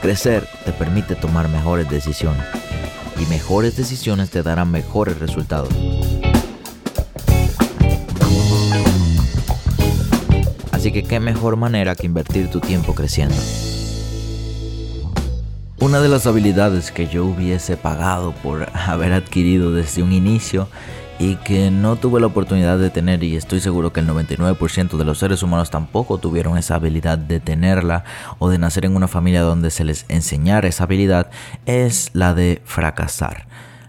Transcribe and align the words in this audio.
Crecer 0.00 0.46
te 0.64 0.72
permite 0.72 1.16
tomar 1.16 1.48
mejores 1.48 1.90
decisiones 1.90 2.44
y 3.20 3.26
mejores 3.26 3.76
decisiones 3.76 4.30
te 4.30 4.44
darán 4.44 4.70
mejores 4.70 5.18
resultados. 5.18 5.70
Así 10.70 10.92
que 10.92 11.02
qué 11.02 11.18
mejor 11.18 11.56
manera 11.56 11.96
que 11.96 12.06
invertir 12.06 12.48
tu 12.48 12.60
tiempo 12.60 12.94
creciendo. 12.94 13.34
Una 15.80 16.00
de 16.00 16.08
las 16.08 16.26
habilidades 16.26 16.92
que 16.92 17.08
yo 17.08 17.24
hubiese 17.24 17.76
pagado 17.76 18.32
por 18.42 18.68
haber 18.74 19.12
adquirido 19.12 19.72
desde 19.72 20.04
un 20.04 20.12
inicio 20.12 20.68
y 21.18 21.36
que 21.36 21.70
no 21.70 21.96
tuve 21.96 22.20
la 22.20 22.26
oportunidad 22.26 22.78
de 22.78 22.90
tener 22.90 23.24
y 23.24 23.36
estoy 23.36 23.60
seguro 23.60 23.92
que 23.92 24.00
el 24.00 24.08
99% 24.08 24.96
de 24.96 25.04
los 25.04 25.18
seres 25.18 25.42
humanos 25.42 25.70
tampoco 25.70 26.18
tuvieron 26.18 26.56
esa 26.56 26.76
habilidad 26.76 27.18
de 27.18 27.40
tenerla 27.40 28.04
o 28.38 28.48
de 28.48 28.58
nacer 28.58 28.84
en 28.84 28.94
una 28.94 29.08
familia 29.08 29.42
donde 29.42 29.70
se 29.70 29.84
les 29.84 30.04
enseñara 30.08 30.68
esa 30.68 30.84
habilidad 30.84 31.30
es 31.66 32.10
la 32.12 32.34
de 32.34 32.62
fracasar. 32.64 33.46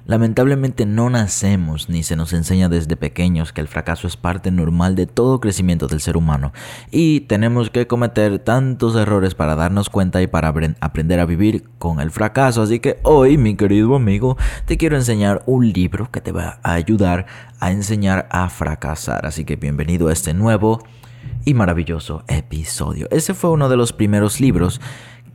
Lamentablemente 0.10 0.88
no 0.88 1.12
nacemos 1.12 1.88
ni 1.88 2.02
se 2.02 2.16
nos 2.16 2.34
enseña 2.34 2.68
desde 2.68 2.96
pequeños 2.96 3.54
que 3.54 3.62
el 3.62 3.68
fracaso 3.68 4.08
es 4.08 4.18
parte 4.18 4.50
normal 4.50 4.96
de 4.96 5.06
todo 5.06 5.40
crecimiento 5.40 5.86
del 5.86 6.02
ser 6.02 6.18
humano 6.18 6.52
y 6.90 7.20
tenemos 7.20 7.70
que 7.70 7.86
cometer 7.86 8.40
tantos 8.40 8.96
errores 8.96 9.36
para 9.36 9.54
darnos 9.54 9.92
cuenta 9.92 10.20
y 10.24 10.26
para 10.26 10.52
aprender 10.80 11.20
a 11.20 11.28
vivir 11.28 11.66
con 11.78 12.00
el 12.00 12.10
fracaso. 12.10 12.64
Así 12.64 12.80
que 12.80 12.98
hoy, 13.04 13.38
mi 13.38 13.56
querido 13.56 13.96
amigo, 13.96 14.36
te 14.66 14.78
quiero 14.78 14.96
enseñar 14.96 15.44
un 15.46 15.72
libro 15.72 16.10
que 16.10 16.22
te 16.22 16.32
va 16.32 16.60
a 16.64 16.74
ayudar 16.74 17.28
a 17.60 17.70
enseñar 17.70 18.28
a 18.32 18.50
fracasar. 18.50 19.28
Así 19.28 19.46
que 19.46 19.58
bienvenido 19.58 20.08
a 20.08 20.14
este 20.14 20.34
nuevo 20.34 20.82
y 21.46 21.54
maravilloso 21.54 22.24
episodio. 22.28 23.08
Ese 23.12 23.36
fue 23.36 23.52
uno 23.52 23.70
de 23.70 23.78
los 23.78 23.94
primeros 23.94 24.42
libros 24.42 24.82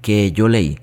que 0.03 0.33
yo 0.33 0.49
leí 0.49 0.81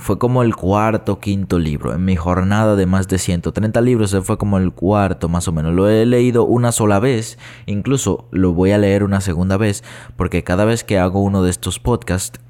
fue 0.00 0.18
como 0.18 0.42
el 0.42 0.56
cuarto, 0.56 1.20
quinto 1.20 1.58
libro. 1.58 1.94
En 1.94 2.04
mi 2.04 2.16
jornada 2.16 2.74
de 2.74 2.86
más 2.86 3.06
de 3.06 3.18
130 3.18 3.80
libros, 3.82 4.16
fue 4.22 4.38
como 4.38 4.56
el 4.56 4.72
cuarto 4.72 5.28
más 5.28 5.46
o 5.46 5.52
menos. 5.52 5.74
Lo 5.74 5.88
he 5.88 6.06
leído 6.06 6.44
una 6.44 6.72
sola 6.72 6.98
vez, 6.98 7.38
incluso 7.66 8.24
lo 8.30 8.52
voy 8.52 8.72
a 8.72 8.78
leer 8.78 9.04
una 9.04 9.20
segunda 9.20 9.58
vez, 9.58 9.84
porque 10.16 10.42
cada 10.42 10.64
vez 10.64 10.84
que 10.84 10.98
hago 10.98 11.22
uno 11.22 11.42
de 11.42 11.50
estos 11.50 11.78
podcasts, 11.78 12.40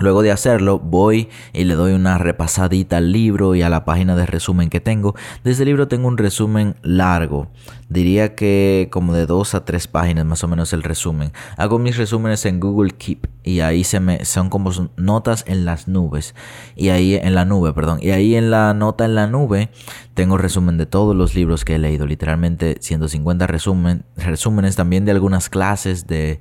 Luego 0.00 0.22
de 0.22 0.32
hacerlo, 0.32 0.78
voy 0.78 1.28
y 1.52 1.64
le 1.64 1.74
doy 1.74 1.92
una 1.92 2.16
repasadita 2.16 2.96
al 2.96 3.12
libro 3.12 3.54
y 3.54 3.60
a 3.60 3.68
la 3.68 3.84
página 3.84 4.16
de 4.16 4.24
resumen 4.24 4.70
que 4.70 4.80
tengo. 4.80 5.14
De 5.44 5.50
ese 5.50 5.66
libro 5.66 5.88
tengo 5.88 6.08
un 6.08 6.16
resumen 6.16 6.76
largo. 6.82 7.48
Diría 7.90 8.34
que 8.34 8.88
como 8.90 9.12
de 9.12 9.26
dos 9.26 9.54
a 9.54 9.66
tres 9.66 9.88
páginas 9.88 10.24
más 10.24 10.42
o 10.42 10.48
menos 10.48 10.72
el 10.72 10.82
resumen. 10.82 11.32
Hago 11.58 11.78
mis 11.78 11.98
resúmenes 11.98 12.46
en 12.46 12.60
Google 12.60 12.92
Keep 12.92 13.28
y 13.42 13.60
ahí 13.60 13.84
se 13.84 14.00
me 14.00 14.24
son 14.24 14.48
como 14.48 14.70
notas 14.96 15.44
en 15.46 15.66
las 15.66 15.86
nubes. 15.86 16.34
Y 16.76 16.88
ahí 16.88 17.16
en 17.16 17.34
la 17.34 17.44
nube, 17.44 17.74
perdón. 17.74 17.98
Y 18.00 18.10
ahí 18.10 18.36
en 18.36 18.50
la 18.50 18.72
nota 18.72 19.04
en 19.04 19.14
la 19.14 19.26
nube 19.26 19.68
tengo 20.14 20.38
resumen 20.38 20.78
de 20.78 20.86
todos 20.86 21.14
los 21.14 21.34
libros 21.34 21.66
que 21.66 21.74
he 21.74 21.78
leído. 21.78 22.06
Literalmente 22.06 22.78
150 22.80 23.46
resumen, 23.46 24.04
resúmenes 24.16 24.76
también 24.76 25.04
de 25.04 25.10
algunas 25.10 25.50
clases 25.50 26.06
de 26.06 26.40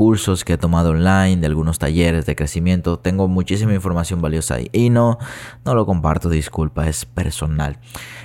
cursos 0.00 0.46
que 0.46 0.54
he 0.54 0.56
tomado 0.56 0.92
online, 0.92 1.36
de 1.42 1.46
algunos 1.46 1.78
talleres 1.78 2.24
de 2.24 2.34
crecimiento. 2.34 2.98
Tengo 2.98 3.28
muchísima 3.28 3.74
información 3.74 4.22
valiosa 4.22 4.54
ahí. 4.54 4.70
Y 4.72 4.88
no, 4.88 5.18
no 5.66 5.74
lo 5.74 5.84
comparto, 5.84 6.30
disculpa, 6.30 6.88
es 6.88 7.04
personal. 7.04 7.78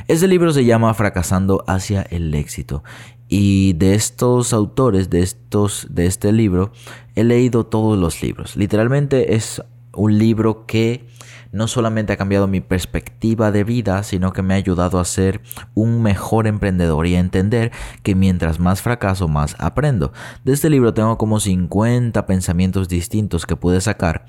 Ese 0.07 0.29
libro 0.29 0.53
se 0.53 0.63
llama 0.63 0.93
Fracasando 0.93 1.65
hacia 1.67 2.03
el 2.03 2.33
éxito. 2.33 2.81
Y 3.27 3.73
de 3.73 3.93
estos 3.93 4.53
autores, 4.53 5.09
de, 5.09 5.21
estos, 5.21 5.87
de 5.89 6.05
este 6.05 6.31
libro, 6.31 6.71
he 7.13 7.25
leído 7.25 7.65
todos 7.65 7.99
los 7.99 8.23
libros. 8.23 8.55
Literalmente 8.55 9.35
es 9.35 9.61
un 9.95 10.17
libro 10.17 10.65
que 10.65 11.07
no 11.51 11.67
solamente 11.67 12.11
ha 12.11 12.17
cambiado 12.17 12.47
mi 12.47 12.59
perspectiva 12.59 13.51
de 13.51 13.63
vida, 13.63 14.03
sino 14.03 14.33
que 14.33 14.41
me 14.41 14.53
ha 14.53 14.57
ayudado 14.57 14.99
a 14.99 15.05
ser 15.05 15.41
un 15.73 16.01
mejor 16.01 16.47
emprendedor 16.47 17.07
y 17.07 17.15
a 17.15 17.19
entender 17.19 17.71
que 18.03 18.13
mientras 18.13 18.59
más 18.59 18.81
fracaso, 18.81 19.27
más 19.29 19.55
aprendo. 19.57 20.11
De 20.43 20.53
este 20.53 20.69
libro 20.69 20.93
tengo 20.93 21.17
como 21.17 21.39
50 21.39 22.25
pensamientos 22.25 22.89
distintos 22.89 23.45
que 23.45 23.55
pude 23.55 23.79
sacar 23.81 24.25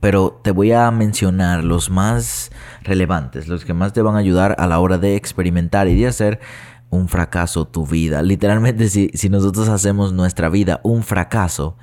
pero 0.00 0.40
te 0.42 0.50
voy 0.50 0.72
a 0.72 0.90
mencionar 0.90 1.62
los 1.62 1.90
más 1.90 2.50
relevantes, 2.82 3.48
los 3.48 3.66
que 3.66 3.74
más 3.74 3.92
te 3.92 4.00
van 4.00 4.16
a 4.16 4.18
ayudar 4.20 4.56
a 4.58 4.66
la 4.66 4.80
hora 4.80 4.96
de 4.96 5.14
experimentar 5.14 5.88
y 5.88 5.94
de 5.94 6.06
hacer 6.06 6.40
un 6.88 7.08
fracaso 7.08 7.66
tu 7.66 7.86
vida. 7.86 8.22
Literalmente 8.22 8.88
si, 8.88 9.10
si 9.14 9.28
nosotros 9.28 9.68
hacemos 9.68 10.14
nuestra 10.14 10.48
vida 10.48 10.80
un 10.82 11.02
fracaso, 11.02 11.76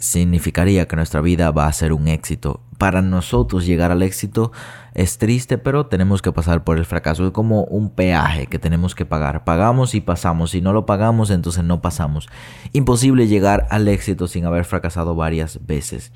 significaría 0.00 0.88
que 0.88 0.96
nuestra 0.96 1.20
vida 1.20 1.50
va 1.50 1.66
a 1.66 1.72
ser 1.72 1.92
un 1.92 2.08
éxito. 2.08 2.60
Para 2.78 3.02
nosotros 3.02 3.66
llegar 3.66 3.92
al 3.92 4.02
éxito 4.02 4.50
es 4.94 5.18
triste, 5.18 5.58
pero 5.58 5.86
tenemos 5.86 6.22
que 6.22 6.32
pasar 6.32 6.64
por 6.64 6.78
el 6.78 6.86
fracaso. 6.86 7.26
Es 7.26 7.32
como 7.32 7.64
un 7.64 7.90
peaje 7.90 8.46
que 8.46 8.58
tenemos 8.58 8.94
que 8.94 9.04
pagar. 9.04 9.44
Pagamos 9.44 9.94
y 9.94 10.00
pasamos. 10.00 10.52
Si 10.52 10.62
no 10.62 10.72
lo 10.72 10.86
pagamos, 10.86 11.30
entonces 11.30 11.64
no 11.64 11.82
pasamos. 11.82 12.28
Imposible 12.72 13.28
llegar 13.28 13.66
al 13.70 13.86
éxito 13.88 14.26
sin 14.26 14.46
haber 14.46 14.64
fracasado 14.64 15.14
varias 15.14 15.64
veces. 15.66 16.12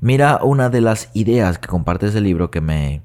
Mira 0.00 0.40
una 0.42 0.68
de 0.68 0.80
las 0.80 1.10
ideas 1.14 1.58
que 1.58 1.68
comparte 1.68 2.08
ese 2.08 2.20
libro 2.20 2.50
que 2.50 2.60
me, 2.60 3.02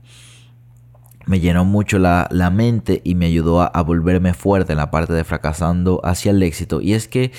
me 1.28 1.40
llenó 1.40 1.66
mucho 1.66 2.00
la, 2.00 2.28
mente 2.52 3.02
y 3.03 3.14
me 3.14 3.28
ayudó 3.28 3.62
a 3.62 3.84
volverme 3.84 4.34
fuerte 4.34 4.74
en 4.74 4.78
la 4.78 4.90
parte 4.90 5.14
de 5.14 5.24
fracasando 5.24 6.02
hacia 6.03 6.31
el 6.31 6.41
éxito. 6.41 6.81
Y 6.81 6.94
es 6.94 7.08
que 7.08 7.31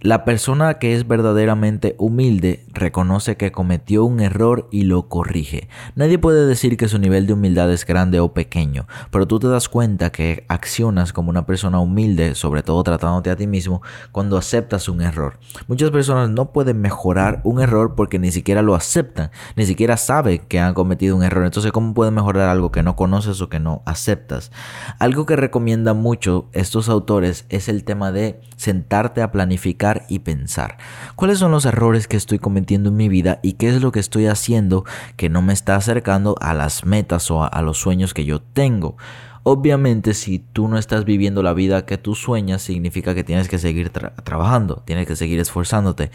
la 0.00 0.24
persona 0.24 0.74
que 0.74 0.94
es 0.94 1.08
verdaderamente 1.08 1.96
humilde 1.98 2.64
reconoce 2.72 3.36
que 3.36 3.50
cometió 3.50 4.04
un 4.04 4.20
error 4.20 4.68
y 4.70 4.82
lo 4.84 5.08
corrige. 5.08 5.68
Nadie 5.96 6.18
puede 6.18 6.46
decir 6.46 6.76
que 6.76 6.86
su 6.86 7.00
nivel 7.00 7.26
de 7.26 7.32
humildad 7.32 7.72
es 7.72 7.84
grande 7.84 8.20
o 8.20 8.32
pequeño, 8.32 8.86
pero 9.10 9.26
tú 9.26 9.40
te 9.40 9.48
das 9.48 9.68
cuenta 9.68 10.10
que 10.10 10.44
accionas 10.46 11.12
como 11.12 11.30
una 11.30 11.46
persona 11.46 11.80
humilde, 11.80 12.36
sobre 12.36 12.62
todo 12.62 12.84
tratándote 12.84 13.30
a 13.30 13.36
ti 13.36 13.48
mismo, 13.48 13.82
cuando 14.12 14.36
aceptas 14.36 14.88
un 14.88 15.02
error. 15.02 15.40
Muchas 15.66 15.90
personas 15.90 16.30
no 16.30 16.52
pueden 16.52 16.80
mejorar 16.80 17.40
un 17.42 17.60
error 17.60 17.96
porque 17.96 18.20
ni 18.20 18.30
siquiera 18.30 18.62
lo 18.62 18.76
aceptan, 18.76 19.32
ni 19.56 19.66
siquiera 19.66 19.96
saben 19.96 20.42
que 20.46 20.60
han 20.60 20.74
cometido 20.74 21.16
un 21.16 21.24
error. 21.24 21.44
Entonces, 21.44 21.72
¿cómo 21.72 21.92
pueden 21.92 22.14
mejorar 22.14 22.48
algo 22.48 22.70
que 22.70 22.84
no 22.84 22.94
conoces 22.94 23.40
o 23.40 23.48
que 23.48 23.58
no 23.58 23.82
aceptas? 23.84 24.52
Algo 25.00 25.26
que 25.26 25.34
recomiendan 25.34 25.96
mucho 25.96 26.46
estos 26.52 26.88
autores 26.88 27.46
es 27.48 27.68
el 27.68 27.82
tema 27.82 28.12
de 28.12 28.40
sentarte 28.56 29.22
a 29.22 29.32
planificar 29.32 29.87
y 30.08 30.20
pensar. 30.20 30.78
¿Cuáles 31.16 31.38
son 31.38 31.50
los 31.50 31.64
errores 31.64 32.08
que 32.08 32.16
estoy 32.16 32.38
cometiendo 32.38 32.90
en 32.90 32.96
mi 32.96 33.08
vida 33.08 33.40
y 33.42 33.54
qué 33.54 33.68
es 33.68 33.80
lo 33.80 33.92
que 33.92 34.00
estoy 34.00 34.26
haciendo 34.26 34.84
que 35.16 35.28
no 35.28 35.42
me 35.42 35.52
está 35.52 35.76
acercando 35.76 36.36
a 36.40 36.54
las 36.54 36.84
metas 36.84 37.30
o 37.30 37.42
a, 37.44 37.62
los 37.62 37.78
sueños 37.78 38.14
que 38.14 38.24
yo 38.24 38.40
tengo? 38.40 38.96
Obviamente 39.42 40.14
si 40.14 40.40
tú 40.40 40.68
no 40.68 40.78
estás 40.78 41.04
viviendo 41.04 41.42
la 41.42 41.54
vida 41.54 41.86
que 41.86 41.96
tú 41.96 42.14
sueñas, 42.14 42.62
significa 42.62 43.14
que 43.14 43.24
tienes 43.24 43.48
que 43.48 43.58
seguir 43.58 43.90
trabajando, 43.90 44.82
tienes 44.84 45.06
que 45.06 45.16
seguir 45.16 45.40
esforzándote. 45.40 46.10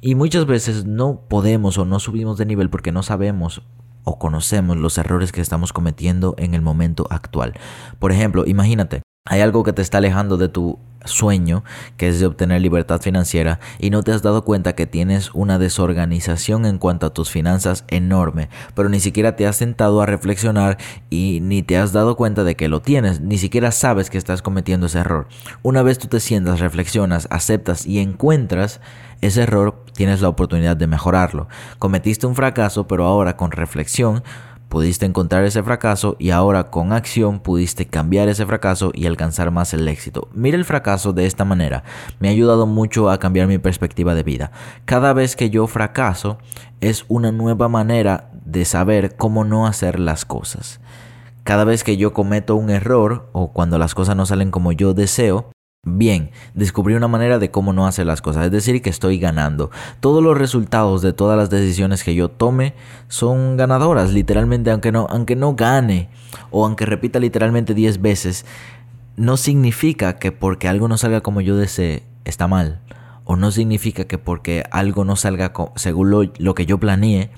Y 0.00 0.14
muchas 0.14 0.46
veces 0.46 0.86
no 0.86 1.20
podemos 1.28 1.76
o 1.76 1.84
no 1.84 2.00
subimos 2.00 2.38
de 2.38 2.46
nivel 2.46 2.70
porque 2.70 2.92
no 2.92 3.02
sabemos 3.02 3.62
o 4.04 4.18
conocemos 4.18 4.78
los 4.78 4.96
errores 4.96 5.32
que 5.32 5.42
estamos 5.42 5.74
cometiendo 5.74 6.34
en 6.38 6.54
el 6.54 6.62
momento 6.62 7.06
actual. 7.10 7.52
Por 7.98 8.10
ejemplo, 8.10 8.44
imagínate, 8.46 9.02
hay 9.28 9.40
algo 9.42 9.62
que 9.62 9.72
te 9.72 9.82
está 9.82 9.98
alejando 9.98 10.36
de 10.36 10.48
tu 10.48 10.78
sueño, 11.04 11.64
que 11.96 12.08
es 12.08 12.20
de 12.20 12.26
obtener 12.26 12.60
libertad 12.60 13.00
financiera, 13.00 13.60
y 13.78 13.90
no 13.90 14.02
te 14.02 14.12
has 14.12 14.22
dado 14.22 14.44
cuenta 14.44 14.74
que 14.74 14.86
tienes 14.86 15.30
una 15.34 15.58
desorganización 15.58 16.66
en 16.66 16.78
cuanto 16.78 17.06
a 17.06 17.14
tus 17.14 17.30
finanzas 17.30 17.84
enorme, 17.88 18.48
pero 18.74 18.88
ni 18.88 19.00
siquiera 19.00 19.36
te 19.36 19.46
has 19.46 19.56
sentado 19.56 20.02
a 20.02 20.06
reflexionar 20.06 20.78
y 21.10 21.40
ni 21.42 21.62
te 21.62 21.78
has 21.78 21.92
dado 21.92 22.16
cuenta 22.16 22.44
de 22.44 22.56
que 22.56 22.68
lo 22.68 22.82
tienes, 22.82 23.20
ni 23.20 23.38
siquiera 23.38 23.70
sabes 23.70 24.10
que 24.10 24.18
estás 24.18 24.42
cometiendo 24.42 24.86
ese 24.86 24.98
error. 24.98 25.28
Una 25.62 25.82
vez 25.82 25.98
tú 25.98 26.08
te 26.08 26.20
sientas, 26.20 26.60
reflexionas, 26.60 27.28
aceptas 27.30 27.86
y 27.86 27.98
encuentras 28.00 28.80
ese 29.20 29.42
error, 29.42 29.84
tienes 29.94 30.20
la 30.20 30.28
oportunidad 30.28 30.76
de 30.76 30.86
mejorarlo. 30.86 31.48
Cometiste 31.78 32.26
un 32.26 32.34
fracaso, 32.34 32.86
pero 32.86 33.04
ahora 33.04 33.36
con 33.36 33.50
reflexión 33.50 34.22
pudiste 34.68 35.06
encontrar 35.06 35.44
ese 35.44 35.62
fracaso 35.62 36.16
y 36.18 36.30
ahora 36.30 36.70
con 36.70 36.92
acción 36.92 37.40
pudiste 37.40 37.86
cambiar 37.86 38.28
ese 38.28 38.46
fracaso 38.46 38.90
y 38.94 39.06
alcanzar 39.06 39.50
más 39.50 39.74
el 39.74 39.88
éxito. 39.88 40.28
Mira 40.32 40.56
el 40.56 40.64
fracaso 40.64 41.12
de 41.12 41.26
esta 41.26 41.44
manera. 41.44 41.84
Me 42.20 42.28
ha 42.28 42.32
ayudado 42.32 42.66
mucho 42.66 43.10
a 43.10 43.18
cambiar 43.18 43.46
mi 43.46 43.58
perspectiva 43.58 44.14
de 44.14 44.22
vida. 44.22 44.52
Cada 44.84 45.12
vez 45.12 45.36
que 45.36 45.50
yo 45.50 45.66
fracaso 45.66 46.38
es 46.80 47.04
una 47.08 47.32
nueva 47.32 47.68
manera 47.68 48.30
de 48.44 48.64
saber 48.64 49.16
cómo 49.16 49.44
no 49.44 49.66
hacer 49.66 49.98
las 49.98 50.24
cosas. 50.24 50.80
Cada 51.44 51.64
vez 51.64 51.82
que 51.82 51.96
yo 51.96 52.12
cometo 52.12 52.56
un 52.56 52.70
error 52.70 53.30
o 53.32 53.52
cuando 53.52 53.78
las 53.78 53.94
cosas 53.94 54.16
no 54.16 54.26
salen 54.26 54.50
como 54.50 54.72
yo 54.72 54.92
deseo, 54.92 55.50
Bien, 55.84 56.32
descubrí 56.54 56.94
una 56.94 57.06
manera 57.06 57.38
de 57.38 57.52
cómo 57.52 57.72
no 57.72 57.86
hacer 57.86 58.04
las 58.04 58.20
cosas, 58.20 58.46
es 58.46 58.50
decir, 58.50 58.82
que 58.82 58.90
estoy 58.90 59.18
ganando. 59.18 59.70
Todos 60.00 60.24
los 60.24 60.36
resultados 60.36 61.02
de 61.02 61.12
todas 61.12 61.38
las 61.38 61.50
decisiones 61.50 62.02
que 62.02 62.16
yo 62.16 62.28
tome 62.28 62.74
son 63.06 63.56
ganadoras, 63.56 64.12
literalmente, 64.12 64.72
aunque 64.72 64.90
no, 64.90 65.06
aunque 65.08 65.36
no 65.36 65.54
gane 65.54 66.08
o 66.50 66.66
aunque 66.66 66.84
repita 66.84 67.20
literalmente 67.20 67.74
10 67.74 68.02
veces, 68.02 68.44
no 69.16 69.36
significa 69.36 70.18
que 70.18 70.32
porque 70.32 70.66
algo 70.66 70.88
no 70.88 70.98
salga 70.98 71.20
como 71.20 71.40
yo 71.40 71.56
desee, 71.56 72.02
está 72.24 72.48
mal. 72.48 72.80
O 73.24 73.36
no 73.36 73.52
significa 73.52 74.04
que 74.04 74.18
porque 74.18 74.64
algo 74.72 75.04
no 75.04 75.14
salga 75.14 75.52
según 75.76 76.10
lo, 76.10 76.22
lo 76.38 76.54
que 76.56 76.66
yo 76.66 76.78
planeé, 76.78 77.30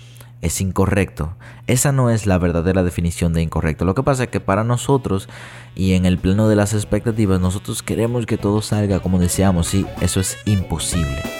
es 0.43 0.61
incorrecto. 0.61 1.37
Esa 1.67 1.93
no 1.93 2.11
es 2.11 2.27
la 2.27 2.39
verdadera 2.39 2.83
definición 2.83 3.33
de 3.33 3.43
incorrecto. 3.43 3.85
Lo 3.85 3.95
que 3.95 4.03
pasa 4.03 4.25
es 4.25 4.31
que 4.31 4.41
para 4.41 4.65
nosotros 4.65 5.29
y 5.75 5.95
en 5.95 6.07
el 6.07 6.19
plano 6.19 6.49
de 6.49 6.57
las 6.57 6.75
expectativas, 6.75 7.41
nosotros 7.41 7.83
queremos 7.83 8.27
que 8.27 8.39
todo 8.39 8.63
salga 8.63 9.01
como 9.01 9.19
deseamos 9.19 9.75
y 9.75 9.87
eso 10.01 10.21
es 10.21 10.39
imposible. 10.47 11.40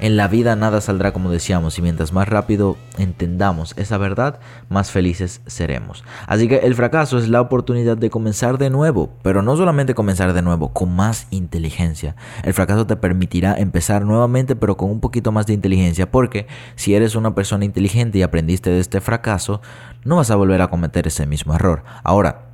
En 0.00 0.16
la 0.16 0.28
vida 0.28 0.56
nada 0.56 0.80
saldrá 0.80 1.12
como 1.12 1.30
decíamos 1.30 1.78
y 1.78 1.82
mientras 1.82 2.12
más 2.12 2.28
rápido 2.28 2.76
entendamos 2.98 3.74
esa 3.76 3.96
verdad, 3.96 4.40
más 4.68 4.90
felices 4.90 5.40
seremos. 5.46 6.04
Así 6.26 6.48
que 6.48 6.58
el 6.58 6.74
fracaso 6.74 7.18
es 7.18 7.28
la 7.28 7.40
oportunidad 7.40 7.96
de 7.96 8.10
comenzar 8.10 8.58
de 8.58 8.70
nuevo, 8.70 9.10
pero 9.22 9.42
no 9.42 9.56
solamente 9.56 9.94
comenzar 9.94 10.32
de 10.32 10.42
nuevo, 10.42 10.72
con 10.72 10.94
más 10.94 11.26
inteligencia. 11.30 12.16
El 12.42 12.54
fracaso 12.54 12.86
te 12.86 12.96
permitirá 12.96 13.54
empezar 13.56 14.04
nuevamente 14.04 14.56
pero 14.56 14.76
con 14.76 14.90
un 14.90 15.00
poquito 15.00 15.32
más 15.32 15.46
de 15.46 15.54
inteligencia 15.54 16.10
porque 16.10 16.46
si 16.76 16.94
eres 16.94 17.14
una 17.14 17.34
persona 17.34 17.64
inteligente 17.64 18.18
y 18.18 18.22
aprendiste 18.22 18.70
de 18.70 18.80
este 18.80 19.00
fracaso, 19.00 19.60
no 20.04 20.16
vas 20.16 20.30
a 20.30 20.36
volver 20.36 20.60
a 20.60 20.68
cometer 20.68 21.06
ese 21.06 21.26
mismo 21.26 21.54
error. 21.54 21.84
Ahora, 22.02 22.53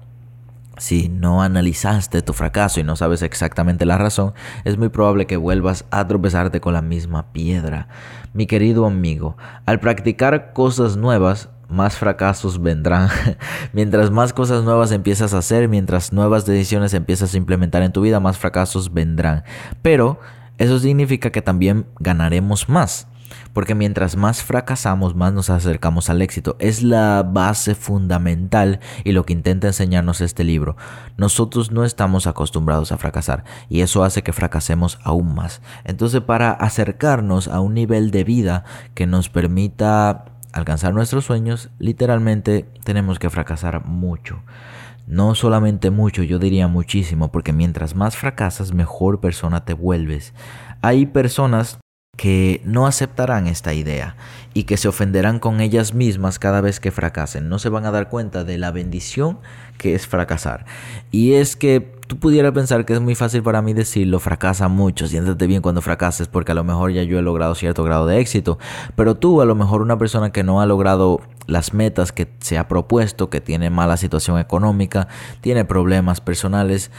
si 0.81 1.11
no 1.11 1.43
analizaste 1.43 2.23
tu 2.23 2.33
fracaso 2.33 2.81
y 2.81 2.85
no 2.85 2.97
sabes 2.97 3.21
exactamente 3.21 3.85
la 3.85 3.99
razón, 3.99 4.33
es 4.65 4.79
muy 4.79 4.89
probable 4.89 5.27
que 5.27 5.37
vuelvas 5.37 5.85
a 5.91 6.09
tropezarte 6.09 6.63
con 6.63 6.73
la 6.73 6.81
misma 6.81 7.33
piedra. 7.33 7.89
Mi 8.33 8.47
querido 8.47 8.87
amigo, 8.87 9.37
al 9.67 9.79
practicar 9.79 10.55
cosas 10.55 10.97
nuevas, 10.97 11.51
más 11.69 11.99
fracasos 11.99 12.63
vendrán. 12.63 13.11
mientras 13.75 14.11
más 14.11 14.33
cosas 14.33 14.65
nuevas 14.65 14.91
empiezas 14.91 15.35
a 15.35 15.39
hacer, 15.39 15.69
mientras 15.69 16.15
nuevas 16.15 16.47
decisiones 16.47 16.95
empiezas 16.95 17.35
a 17.35 17.37
implementar 17.37 17.83
en 17.83 17.93
tu 17.93 18.01
vida, 18.01 18.19
más 18.19 18.39
fracasos 18.39 18.95
vendrán. 18.95 19.45
Pero 19.83 20.19
eso 20.57 20.79
significa 20.79 21.31
que 21.31 21.43
también 21.43 21.85
ganaremos 21.99 22.71
más. 22.71 23.07
Porque 23.53 23.75
mientras 23.75 24.17
más 24.17 24.43
fracasamos, 24.43 25.15
más 25.15 25.33
nos 25.33 25.51
acercamos 25.51 26.11
al 26.11 26.23
éxito. 26.23 26.57
Es 26.59 26.83
la 26.83 27.23
base 27.23 27.75
fundamental 27.75 28.81
y 29.05 29.13
lo 29.13 29.25
que 29.25 29.33
intenta 29.33 29.67
enseñarnos 29.67 30.21
este 30.21 30.45
libro. 30.45 30.77
Nosotros 31.17 31.71
no 31.73 31.85
estamos 31.85 32.27
acostumbrados 32.27 32.93
a 32.93 32.99
fracasar 32.99 33.45
y 33.69 33.81
eso 33.81 34.05
hace 34.05 34.23
que 34.23 34.33
fracasemos 34.33 34.99
aún 35.03 35.35
más. 35.35 35.63
Entonces 35.85 36.21
para 36.21 36.53
acercarnos 36.53 37.49
a 37.49 37.61
un 37.61 37.75
nivel 37.75 38.11
de 38.11 38.25
vida 38.25 38.65
que 38.95 39.07
nos 39.07 39.29
permita 39.29 40.27
alcanzar 40.53 40.95
nuestros 40.95 41.25
sueños, 41.25 41.71
literalmente 41.79 42.69
tenemos 42.85 43.19
que 43.19 43.31
fracasar 43.31 43.85
mucho. 43.85 44.43
No 45.07 45.35
solamente 45.35 45.91
mucho, 45.91 46.23
yo 46.23 46.39
diría 46.39 46.69
muchísimo, 46.69 47.33
porque 47.33 47.53
mientras 47.53 47.97
más 47.97 48.17
fracasas, 48.17 48.73
mejor 48.73 49.21
persona 49.21 49.65
te 49.65 49.75
vuelves. 49.75 50.35
Hay 50.83 51.07
personas 51.07 51.79
que 52.21 52.61
no 52.67 52.87
aceptarán 52.87 53.47
esta 53.47 53.73
idea 53.73 54.15
y 54.53 54.65
que 54.65 54.77
se 54.77 54.89
ofenderán 54.89 55.39
con 55.39 55.63
ellas 55.63 55.95
mismas 55.95 56.39
cada 56.39 56.61
vez 56.61 56.79
que 56.79 56.91
fracasen. 56.91 57.49
No 57.49 57.59
se 57.59 57.71
van 57.71 57.87
a 57.87 57.91
dar 57.91 58.11
cuenta 58.11 58.45
de 58.45 58.59
la 58.59 58.71
bendición 58.73 59.39
que 59.79 59.95
es 59.95 60.07
fracasar. 60.07 60.67
Y 61.11 61.33
es 61.33 61.57
que 61.57 61.81
tú 62.09 62.19
pudieras 62.19 62.53
pensar 62.53 62.85
que 62.85 62.93
es 62.93 63.01
muy 63.01 63.15
fácil 63.15 63.43
para 63.43 63.63
mí 63.63 63.73
decirlo, 63.73 64.21
fracasa 64.21 64.69
mucho, 64.69 65.07
siéntate 65.07 65.47
bien 65.47 65.63
cuando 65.63 65.81
fracases 65.81 66.29
porque 66.29 66.53
a 66.53 66.55
lo 66.55 66.63
mejor 66.63 66.93
ya 66.93 67.03
yo 67.05 67.19
he 67.19 67.23
logrado 67.23 67.55
cierto 67.55 67.85
grado 67.85 68.07
de 68.07 68.21
éxito. 68.21 68.59
Pero 68.97 69.15
tú, 69.15 69.41
a 69.41 69.47
lo 69.47 69.55
mejor 69.55 69.81
una 69.81 69.97
persona 69.97 70.31
que 70.31 70.43
no 70.43 70.61
ha 70.61 70.67
logrado 70.67 71.23
las 71.47 71.73
metas 71.73 72.13
que 72.13 72.29
se 72.41 72.59
ha 72.59 72.69
propuesto, 72.69 73.31
que 73.31 73.41
tiene 73.41 73.71
mala 73.71 73.97
situación 73.97 74.39
económica, 74.39 75.09
tiene 75.41 75.65
problemas 75.65 76.21
personales, 76.21 76.91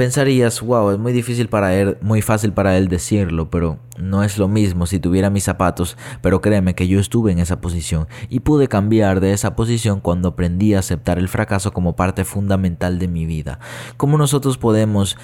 pensarías, 0.00 0.62
wow, 0.62 0.92
es 0.92 0.98
muy 0.98 1.12
difícil 1.12 1.50
para 1.50 1.74
él, 1.74 1.98
muy 2.00 2.22
fácil 2.22 2.54
para 2.54 2.78
él 2.78 2.88
decirlo, 2.88 3.50
pero 3.50 3.80
no 3.98 4.24
es 4.24 4.38
lo 4.38 4.48
mismo 4.48 4.86
si 4.86 4.98
tuviera 4.98 5.28
mis 5.28 5.44
zapatos, 5.44 5.98
pero 6.22 6.40
créeme 6.40 6.74
que 6.74 6.88
yo 6.88 6.98
estuve 6.98 7.32
en 7.32 7.38
esa 7.38 7.60
posición 7.60 8.08
y 8.30 8.40
pude 8.40 8.66
cambiar 8.66 9.20
de 9.20 9.34
esa 9.34 9.54
posición 9.54 10.00
cuando 10.00 10.28
aprendí 10.28 10.72
a 10.72 10.78
aceptar 10.78 11.18
el 11.18 11.28
fracaso 11.28 11.72
como 11.74 11.96
parte 11.96 12.24
fundamental 12.24 12.98
de 12.98 13.08
mi 13.08 13.26
vida. 13.26 13.58
¿Cómo 13.98 14.16
nosotros 14.16 14.56
podemos 14.56 15.18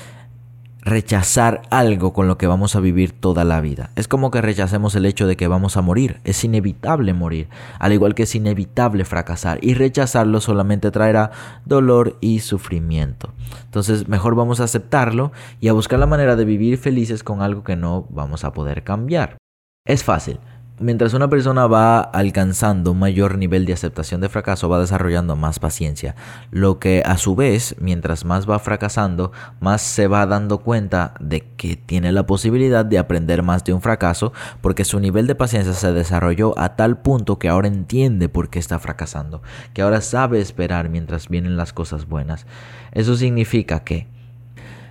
rechazar 0.87 1.63
algo 1.71 2.13
con 2.13 2.29
lo 2.29 2.39
que 2.39 2.47
vamos 2.47 2.77
a 2.77 2.81
vivir 2.81 3.11
toda 3.11 3.45
la 3.45 3.61
vida. 3.61 3.91
Es 3.97 4.07
como 4.07 4.31
que 4.31 4.41
rechacemos 4.41 4.95
el 4.95 5.05
hecho 5.05 5.27
de 5.27 5.37
que 5.37 5.49
vamos 5.49 5.77
a 5.77 5.83
morir. 5.83 6.21
Es 6.23 6.45
inevitable 6.45 7.13
morir, 7.13 7.49
al 7.81 7.93
igual 7.93 8.15
que 8.15 8.23
es 8.23 8.35
inevitable 8.37 9.05
fracasar. 9.05 9.59
Y 9.63 9.75
rechazarlo 9.75 10.41
solamente 10.41 10.93
traerá 10.93 11.33
dolor 11.65 12.17
y 12.21 12.39
sufrimiento. 12.39 13.35
Entonces 13.65 14.07
mejor 14.07 14.37
vamos 14.37 14.61
a 14.61 14.65
aceptarlo 14.65 15.33
y 15.61 15.67
a 15.69 15.73
buscar 15.73 15.99
la 15.99 16.07
manera 16.07 16.37
de 16.37 16.45
vivir 16.45 16.79
felices 16.79 17.25
con 17.25 17.43
algo 17.43 17.65
que 17.65 17.75
no 17.75 18.07
vamos 18.09 18.45
a 18.45 18.53
poder 18.53 18.85
cambiar. 18.85 19.39
Es 19.85 20.05
fácil. 20.05 20.39
Mientras 20.79 21.15
una 21.15 21.31
persona 21.31 21.67
va 21.67 22.01
alcanzando 22.01 22.93
un 22.93 22.99
mayor 22.99 23.39
nivel 23.39 23.65
de 23.65 23.73
aceptación 23.73 24.21
de 24.21 24.29
fracaso, 24.29 24.69
va 24.69 24.79
desarrollando 24.79 25.35
más 25.35 25.59
paciencia, 25.59 26.15
lo 26.51 26.79
que 26.79 27.03
a 27.07 27.17
su 27.17 27.35
vez, 27.35 27.75
mientras 27.79 28.27
más 28.27 28.49
va 28.49 28.59
fracasando, 28.59 29.33
más 29.59 29.81
se 29.81 30.07
va 30.07 30.27
dando 30.27 30.59
cuenta 30.59 31.15
de 31.19 31.47
que 31.57 31.77
tiene 31.77 32.13
la 32.13 32.27
posibilidad 32.27 32.85
de 32.85 32.99
aprender 32.99 33.43
más 33.43 33.65
de 33.65 33.73
un 33.73 33.81
fracaso, 33.81 34.35
porque 34.61 34.85
su 34.85 35.01
nivel 35.01 35.27
de 35.27 35.35
paciencia 35.35 35.73
se 35.73 35.93
desarrolló 35.93 36.53
a 36.59 36.77
tal 36.77 36.99
punto 36.99 37.39
que 37.39 37.49
ahora 37.49 37.69
entiende 37.69 38.29
por 38.29 38.51
qué 38.51 38.59
está 38.59 38.79
fracasando, 38.79 39.41
que 39.73 39.81
ahora 39.81 40.03
sabe 40.03 40.43
esperar 40.43 40.91
mientras 40.91 41.31
vienen 41.31 41.57
las 41.57 41.73
cosas 41.73 42.07
buenas. 42.07 42.47
Eso 42.93 43.17
significa 43.17 43.81
que 43.83 44.09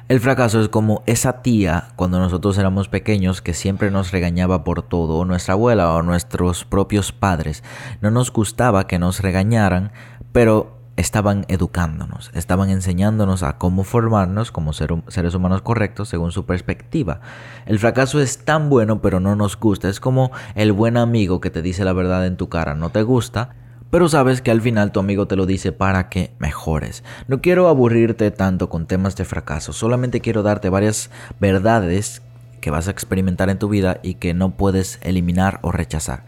el 0.08 0.20
fracaso 0.20 0.62
es 0.62 0.70
como 0.70 1.02
esa 1.08 1.42
tía 1.42 1.88
cuando 1.96 2.20
nosotros 2.20 2.58
éramos 2.60 2.90
pequeños 2.90 3.42
que 3.42 3.56
siempre 3.56 3.90
nos 3.90 4.12
regañaba 4.12 4.64
por 4.64 4.84
todo, 4.84 5.18
o 5.18 5.26
nuestra 5.26 5.56
abuela 5.56 5.94
o 5.94 6.04
nuestros 6.04 6.64
propios 6.64 7.12
padres. 7.12 7.64
No 8.02 8.12
nos 8.12 8.32
gustaba 8.32 8.86
que 8.86 9.00
nos 9.00 9.22
regañaran, 9.22 9.92
pero 10.32 10.78
estaban 10.96 11.46
educándonos, 11.48 12.30
estaban 12.36 12.70
enseñándonos 12.70 13.42
a 13.42 13.58
cómo 13.58 13.84
formarnos 13.84 14.52
como 14.52 14.74
seres 14.74 15.34
humanos 15.34 15.62
correctos 15.64 16.08
según 16.08 16.32
su 16.32 16.46
perspectiva. 16.46 17.20
El 17.66 17.80
fracaso 17.80 18.22
es 18.22 18.46
tan 18.46 18.70
bueno 18.70 19.02
pero 19.02 19.20
no 19.20 19.36
nos 19.36 19.60
gusta, 19.60 19.90
es 19.90 20.00
como 20.00 20.32
el 20.54 20.72
buen 20.72 20.98
amigo 20.98 21.42
que 21.42 21.50
te 21.50 21.64
dice 21.64 21.84
la 21.84 21.94
verdad 21.94 22.28
en 22.28 22.38
tu 22.38 22.48
cara, 22.48 22.76
no 22.76 22.92
te 22.92 23.02
gusta, 23.02 23.56
pero 23.96 24.10
sabes 24.10 24.42
que 24.42 24.52
al 24.52 24.60
final 24.60 24.92
tu 24.92 25.00
amigo 25.00 25.26
te 25.26 25.38
lo 25.38 25.46
dice 25.46 25.72
para 25.72 26.10
que 26.10 26.34
mejores. 26.38 27.06
No 27.30 27.40
quiero 27.40 27.70
aburrirte 27.70 28.30
tanto 28.30 28.68
con 28.68 28.88
temas 28.88 29.16
de 29.16 29.24
fracaso, 29.24 29.72
solamente 29.72 30.20
quiero 30.20 30.44
darte 30.44 30.68
varias 30.68 31.10
verdades 31.40 32.22
que 32.60 32.72
vas 32.72 32.90
a 32.90 32.92
experimentar 32.92 33.50
en 33.50 33.58
tu 33.58 33.70
vida 33.70 34.02
y 34.04 34.16
que 34.16 34.34
no 34.34 34.58
puedes 34.58 35.00
eliminar 35.02 35.60
o 35.62 35.72
rechazar. 35.72 36.26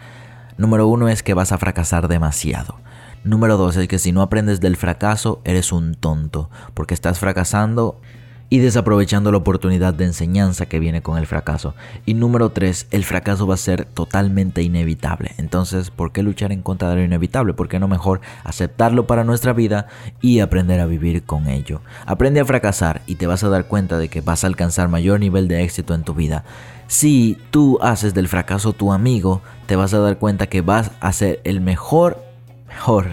Número 0.55 0.87
uno 0.87 1.09
es 1.09 1.23
que 1.23 1.33
vas 1.33 1.51
a 1.51 1.57
fracasar 1.57 2.07
demasiado. 2.07 2.77
Número 3.25 3.57
dos 3.57 3.75
es 3.75 3.89
que 3.89 3.99
si 3.99 4.13
no 4.13 4.21
aprendes 4.21 4.61
del 4.61 4.77
fracaso 4.77 5.41
eres 5.43 5.73
un 5.73 5.93
tonto, 5.95 6.49
porque 6.73 6.93
estás 6.93 7.19
fracasando 7.19 7.99
y 8.49 8.59
desaprovechando 8.59 9.31
la 9.31 9.37
oportunidad 9.37 9.93
de 9.93 10.05
enseñanza 10.05 10.67
que 10.67 10.79
viene 10.79 11.01
con 11.01 11.17
el 11.17 11.27
fracaso. 11.27 11.75
Y 12.05 12.13
número 12.13 12.51
3, 12.51 12.87
el 12.91 13.03
fracaso 13.03 13.45
va 13.45 13.55
a 13.55 13.57
ser 13.57 13.85
totalmente 13.85 14.61
inevitable. 14.61 15.31
Entonces, 15.37 15.91
¿por 15.91 16.11
qué 16.11 16.23
luchar 16.23 16.51
en 16.51 16.61
contra 16.61 16.89
de 16.89 16.95
lo 16.95 17.03
inevitable? 17.03 17.53
¿Por 17.53 17.67
qué 17.67 17.79
no 17.79 17.87
mejor 17.87 18.21
aceptarlo 18.43 19.05
para 19.05 19.23
nuestra 19.23 19.53
vida 19.53 19.87
y 20.21 20.39
aprender 20.39 20.79
a 20.79 20.85
vivir 20.85 21.23
con 21.23 21.47
ello? 21.47 21.81
Aprende 22.05 22.39
a 22.39 22.45
fracasar 22.45 23.01
y 23.05 23.15
te 23.15 23.27
vas 23.27 23.43
a 23.43 23.49
dar 23.49 23.67
cuenta 23.67 23.97
de 23.97 24.07
que 24.07 24.21
vas 24.21 24.43
a 24.43 24.47
alcanzar 24.47 24.87
mayor 24.87 25.19
nivel 25.19 25.47
de 25.47 25.63
éxito 25.63 25.93
en 25.93 26.03
tu 26.03 26.13
vida. 26.13 26.45
Si 26.87 27.37
tú 27.51 27.77
haces 27.81 28.13
del 28.13 28.29
fracaso 28.29 28.71
tu 28.71 28.93
amigo, 28.93 29.41
te 29.65 29.75
vas 29.75 29.93
a 29.93 29.99
dar 29.99 30.17
cuenta 30.19 30.47
que 30.47 30.61
vas 30.61 30.91
a 31.01 31.11
ser 31.11 31.41
el 31.43 31.59
mejor, 31.59 32.23
mejor 32.69 33.07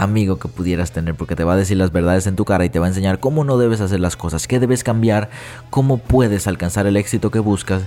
amigo 0.00 0.38
que 0.38 0.48
pudieras 0.48 0.92
tener 0.92 1.14
porque 1.14 1.36
te 1.36 1.44
va 1.44 1.52
a 1.52 1.56
decir 1.56 1.76
las 1.76 1.92
verdades 1.92 2.26
en 2.26 2.34
tu 2.34 2.44
cara 2.44 2.64
y 2.64 2.70
te 2.70 2.78
va 2.78 2.86
a 2.86 2.88
enseñar 2.88 3.20
cómo 3.20 3.44
no 3.44 3.58
debes 3.58 3.80
hacer 3.80 4.00
las 4.00 4.16
cosas, 4.16 4.48
qué 4.48 4.58
debes 4.58 4.82
cambiar, 4.82 5.30
cómo 5.68 5.98
puedes 5.98 6.46
alcanzar 6.46 6.86
el 6.86 6.96
éxito 6.96 7.30
que 7.30 7.38
buscas 7.38 7.82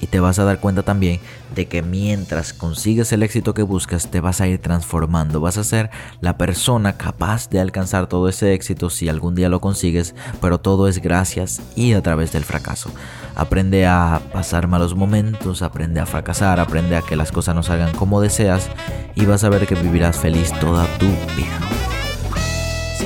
y 0.00 0.06
te 0.06 0.20
vas 0.20 0.38
a 0.38 0.44
dar 0.44 0.60
cuenta 0.60 0.82
también 0.82 1.20
de 1.54 1.66
que 1.66 1.82
mientras 1.82 2.52
consigues 2.52 3.12
el 3.12 3.22
éxito 3.22 3.54
que 3.54 3.62
buscas 3.62 4.10
te 4.10 4.20
vas 4.20 4.40
a 4.40 4.46
ir 4.46 4.58
transformando, 4.60 5.40
vas 5.40 5.58
a 5.58 5.64
ser 5.64 5.90
la 6.20 6.36
persona 6.36 6.96
capaz 6.96 7.48
de 7.48 7.60
alcanzar 7.60 8.06
todo 8.06 8.28
ese 8.28 8.52
éxito 8.54 8.90
si 8.90 9.08
algún 9.08 9.34
día 9.34 9.48
lo 9.48 9.60
consigues, 9.60 10.14
pero 10.40 10.58
todo 10.58 10.88
es 10.88 11.00
gracias 11.00 11.60
y 11.74 11.94
a 11.94 12.02
través 12.02 12.32
del 12.32 12.44
fracaso. 12.44 12.90
Aprende 13.34 13.86
a 13.86 14.20
pasar 14.32 14.66
malos 14.66 14.94
momentos, 14.94 15.62
aprende 15.62 16.00
a 16.00 16.06
fracasar, 16.06 16.60
aprende 16.60 16.96
a 16.96 17.02
que 17.02 17.16
las 17.16 17.32
cosas 17.32 17.54
no 17.54 17.62
salgan 17.62 17.94
como 17.94 18.20
deseas 18.20 18.68
y 19.14 19.24
vas 19.24 19.44
a 19.44 19.48
ver 19.48 19.66
que 19.66 19.74
vivirás 19.74 20.18
feliz 20.18 20.52
toda 20.60 20.86
tu 20.98 21.06
vida. 21.36 21.75